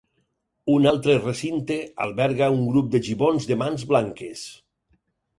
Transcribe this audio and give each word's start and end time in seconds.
Un 0.75 0.85
altre 0.91 1.17
recinte 1.17 1.75
alberga 2.05 2.47
un 2.55 2.63
grup 2.69 2.87
de 2.95 3.01
gibons 3.09 3.45
de 3.51 3.57
mans 3.65 3.85
blanques. 3.93 4.47